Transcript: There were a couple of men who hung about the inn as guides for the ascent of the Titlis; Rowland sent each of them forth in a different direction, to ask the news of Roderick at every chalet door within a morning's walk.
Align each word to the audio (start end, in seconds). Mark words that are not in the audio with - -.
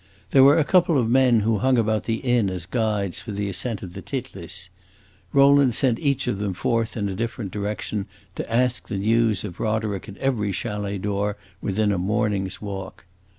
There 0.31 0.43
were 0.43 0.57
a 0.57 0.63
couple 0.63 0.97
of 0.97 1.07
men 1.07 1.41
who 1.41 1.59
hung 1.59 1.77
about 1.77 2.05
the 2.05 2.15
inn 2.15 2.49
as 2.49 2.65
guides 2.65 3.21
for 3.21 3.33
the 3.33 3.47
ascent 3.47 3.83
of 3.83 3.93
the 3.93 4.01
Titlis; 4.01 4.71
Rowland 5.31 5.75
sent 5.75 5.99
each 5.99 6.25
of 6.25 6.39
them 6.39 6.55
forth 6.55 6.97
in 6.97 7.07
a 7.07 7.13
different 7.13 7.51
direction, 7.51 8.07
to 8.33 8.51
ask 8.51 8.87
the 8.87 8.97
news 8.97 9.43
of 9.43 9.59
Roderick 9.59 10.09
at 10.09 10.17
every 10.17 10.51
chalet 10.51 10.97
door 10.97 11.37
within 11.61 11.91
a 11.91 11.99
morning's 11.99 12.59
walk. 12.59 13.05